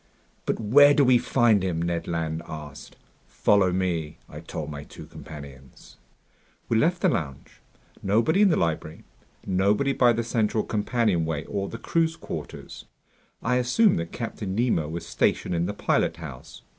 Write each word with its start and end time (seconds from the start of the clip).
"But 0.47 0.59
where 0.59 0.95
do 0.95 1.03
we 1.05 1.19
find 1.19 1.61
him?" 1.61 1.79
Ned 1.79 2.07
Land 2.07 2.41
asked. 2.47 2.95
"Follow 3.27 3.71
me," 3.71 4.17
I 4.27 4.39
told 4.39 4.71
my 4.71 4.83
two 4.83 5.05
companions. 5.05 5.97
We 6.67 6.75
left 6.77 7.03
the 7.03 7.07
lounge. 7.09 7.61
Nobody 8.01 8.41
in 8.41 8.49
the 8.49 8.55
library. 8.57 9.03
Nobody 9.45 9.93
by 9.93 10.13
the 10.13 10.23
central 10.23 10.63
companionway 10.63 11.45
or 11.45 11.69
the 11.69 11.77
crew's 11.77 12.15
quarters. 12.15 12.85
I 13.43 13.57
assumed 13.57 13.99
that 13.99 14.11
Captain 14.11 14.55
Nemo 14.55 14.89
was 14.89 15.05
stationed 15.05 15.53
in 15.53 15.67
the 15.67 15.73
pilothouse. 15.75 16.63